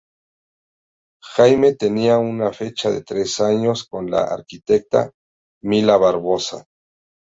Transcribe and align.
Jayme 1.29 1.75
tenía 1.75 2.17
una 2.17 2.51
fecha 2.53 2.89
de 2.89 3.03
tres 3.03 3.39
años 3.39 3.85
con 3.87 4.09
la 4.09 4.23
arquitecta 4.23 5.11
"Mila 5.61 5.97
Barbosa". 5.97 6.65